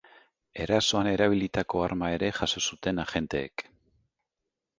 [0.63, 3.67] Erasoan erabilitako arma ere jaso zuten agenteek.